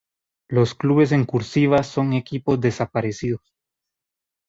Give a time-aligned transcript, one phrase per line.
[0.49, 3.53] Los clubes en cursiva son equipos desaparecidos.